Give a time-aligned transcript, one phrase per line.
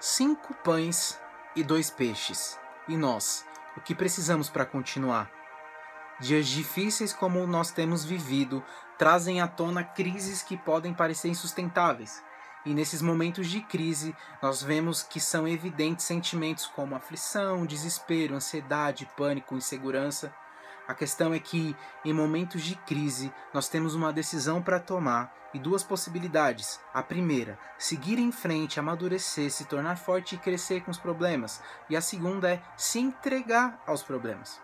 [0.00, 1.20] cinco pães
[1.54, 2.58] e dois peixes.
[2.88, 5.30] E nós, o que precisamos para continuar?
[6.18, 8.64] Dias difíceis como nós temos vivido
[8.96, 12.22] trazem à tona crises que podem parecer insustentáveis.
[12.64, 19.08] E nesses momentos de crise, nós vemos que são evidentes sentimentos como aflição, desespero, ansiedade,
[19.16, 20.34] pânico, insegurança.
[20.90, 25.58] A questão é que, em momentos de crise, nós temos uma decisão para tomar e
[25.60, 26.80] duas possibilidades.
[26.92, 31.62] A primeira, seguir em frente, amadurecer, se tornar forte e crescer com os problemas.
[31.88, 34.60] E a segunda é se entregar aos problemas.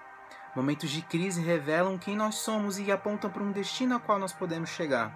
[0.57, 4.33] Momentos de crise revelam quem nós somos e apontam para um destino ao qual nós
[4.33, 5.15] podemos chegar.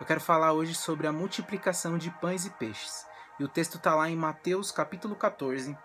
[0.00, 3.06] Eu quero falar hoje sobre a multiplicação de pães e peixes.
[3.38, 5.76] E o texto está lá em Mateus capítulo 14,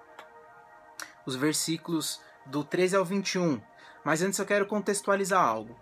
[1.26, 3.61] os versículos do 13 ao 21.
[4.03, 5.77] Mas antes eu quero contextualizar algo.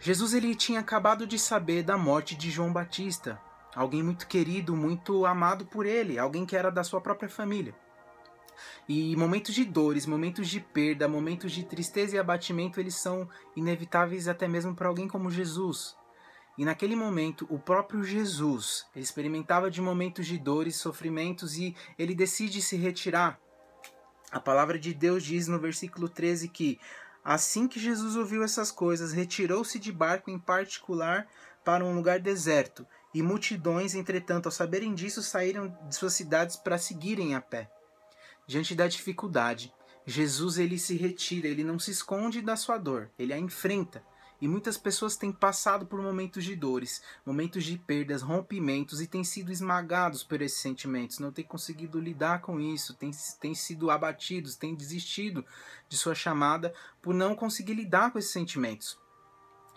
[0.00, 3.40] Jesus ele tinha acabado de saber da morte de João Batista,
[3.74, 7.74] alguém muito querido, muito amado por ele, alguém que era da sua própria família.
[8.88, 14.28] E momentos de dores, momentos de perda, momentos de tristeza e abatimento, eles são inevitáveis
[14.28, 15.96] até mesmo para alguém como Jesus.
[16.56, 22.14] E naquele momento, o próprio Jesus ele experimentava de momentos de dores, sofrimentos e ele
[22.14, 23.40] decide se retirar.
[24.34, 26.80] A palavra de Deus diz no versículo 13 que
[27.24, 31.28] Assim que Jesus ouviu essas coisas, retirou-se de barco em particular
[31.64, 36.76] para um lugar deserto, e multidões, entretanto, ao saberem disso, saíram de suas cidades para
[36.76, 37.70] seguirem a pé.
[38.44, 39.72] Diante da dificuldade,
[40.04, 44.04] Jesus ele se retira, ele não se esconde da sua dor, ele a enfrenta.
[44.44, 49.24] E muitas pessoas têm passado por momentos de dores, momentos de perdas, rompimentos e têm
[49.24, 54.54] sido esmagados por esses sentimentos, não têm conseguido lidar com isso, têm, têm sido abatidos,
[54.54, 55.46] têm desistido
[55.88, 58.98] de sua chamada por não conseguir lidar com esses sentimentos.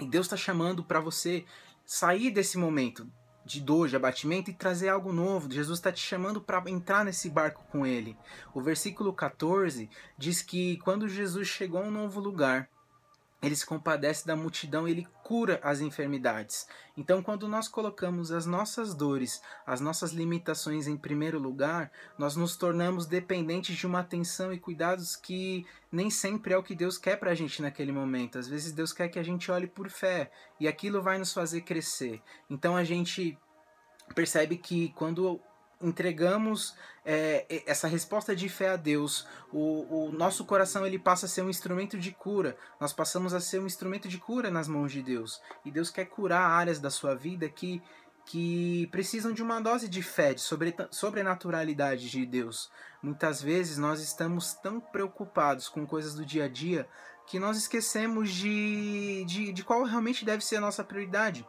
[0.02, 1.46] E Deus está chamando para você
[1.86, 3.10] sair desse momento
[3.46, 5.50] de dor, de abatimento e trazer algo novo.
[5.50, 8.18] Jesus está te chamando para entrar nesse barco com Ele.
[8.54, 12.70] O versículo 14 diz que quando Jesus chegou a um novo lugar,
[13.48, 16.68] ele se compadece da multidão, ele cura as enfermidades.
[16.96, 22.56] Então, quando nós colocamos as nossas dores, as nossas limitações em primeiro lugar, nós nos
[22.56, 27.18] tornamos dependentes de uma atenção e cuidados que nem sempre é o que Deus quer
[27.18, 28.38] para a gente naquele momento.
[28.38, 31.62] Às vezes, Deus quer que a gente olhe por fé e aquilo vai nos fazer
[31.62, 32.22] crescer.
[32.50, 33.38] Então, a gente
[34.14, 35.40] percebe que quando
[35.82, 41.30] entregamos é, essa resposta de fé a Deus, o, o, nosso coração ele passa a
[41.30, 42.58] ser um instrumento de cura.
[42.80, 45.42] Nós passamos a ser um instrumento de cura nas mãos de Deus.
[45.64, 47.82] E Deus quer curar áreas da sua vida que,
[48.26, 52.70] que precisam de uma dose de fé, de sobre, sobrenaturalidade de Deus.
[53.02, 56.88] Muitas vezes nós estamos tão preocupados com coisas do dia a dia
[57.28, 61.46] que nós esquecemos de, de, de qual realmente deve ser a nossa prioridade.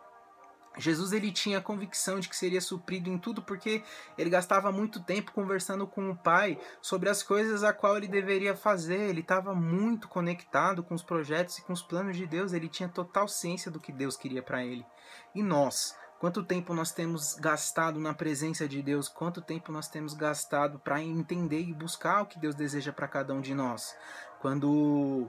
[0.78, 3.82] Jesus ele tinha a convicção de que seria suprido em tudo porque
[4.16, 8.54] ele gastava muito tempo conversando com o Pai sobre as coisas a qual ele deveria
[8.54, 9.10] fazer.
[9.10, 12.52] Ele estava muito conectado com os projetos e com os planos de Deus.
[12.52, 14.86] Ele tinha total ciência do que Deus queria para ele.
[15.34, 19.08] E nós, quanto tempo nós temos gastado na presença de Deus?
[19.08, 23.34] Quanto tempo nós temos gastado para entender e buscar o que Deus deseja para cada
[23.34, 23.96] um de nós?
[24.40, 25.28] Quando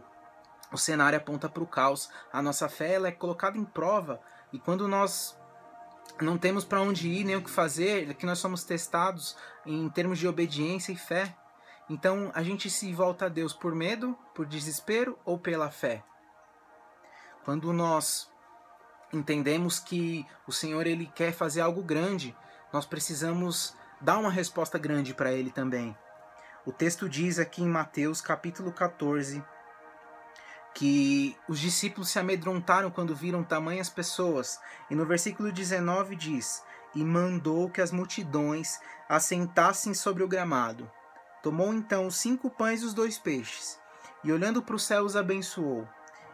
[0.71, 4.19] o cenário aponta para o caos, a nossa fé ela é colocada em prova.
[4.53, 5.38] E quando nós
[6.25, 9.35] não temos para onde ir nem o que fazer, que nós somos testados
[9.65, 11.35] em termos de obediência e fé.
[11.89, 16.03] Então a gente se volta a Deus por medo, por desespero ou pela fé.
[17.43, 18.29] Quando nós
[19.11, 22.35] entendemos que o Senhor ele quer fazer algo grande,
[22.71, 25.97] nós precisamos dar uma resposta grande para ele também.
[26.65, 29.43] O texto diz aqui em Mateus capítulo 14,
[30.79, 34.57] que os discípulos se amedrontaram quando viram tamanhas pessoas.
[34.89, 36.63] E no versículo 19 diz:
[36.95, 38.79] E mandou que as multidões
[39.09, 40.89] assentassem sobre o gramado.
[41.43, 43.77] Tomou então os cinco pães e os dois peixes,
[44.23, 45.85] e olhando para o céu os abençoou.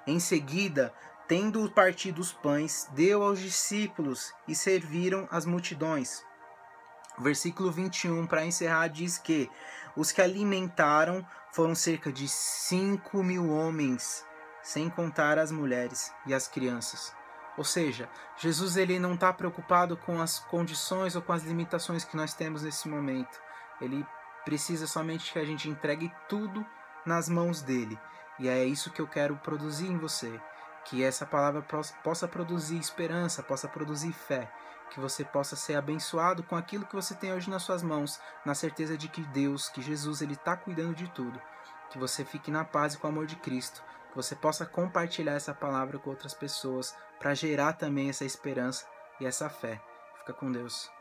[0.06, 0.94] Em seguida,
[1.28, 6.24] tendo partido os pães, deu aos discípulos e serviram as multidões.
[7.18, 9.50] Versículo 21, para encerrar, diz que
[9.96, 14.24] os que alimentaram foram cerca de 5 mil homens,
[14.66, 17.16] sem contar as mulheres e as crianças.
[17.56, 22.18] Ou seja, Jesus ele não está preocupado com as condições ou com as limitações que
[22.18, 23.40] nós temos nesse momento.
[23.80, 24.04] Ele
[24.44, 26.66] precisa somente que a gente entregue tudo
[27.06, 27.98] nas mãos dele.
[28.40, 30.42] E é isso que eu quero produzir em você.
[30.84, 31.64] Que essa palavra
[32.04, 34.52] possa produzir esperança, possa produzir fé
[34.90, 38.54] que você possa ser abençoado com aquilo que você tem hoje nas suas mãos, na
[38.54, 41.42] certeza de que Deus, que Jesus, ele está cuidando de tudo.
[41.90, 43.84] Que você fique na paz e com o amor de Cristo,
[44.16, 48.86] você possa compartilhar essa palavra com outras pessoas para gerar também essa esperança
[49.20, 49.82] e essa fé.
[50.20, 50.95] Fica com Deus.